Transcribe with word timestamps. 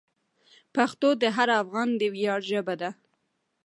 پښتو 0.75 1.09
د 1.21 1.23
هر 1.35 1.49
افغان 1.61 1.89
د 1.99 2.01
ویاړ 2.13 2.39
ژبه 2.51 2.75
ده. 2.81 2.89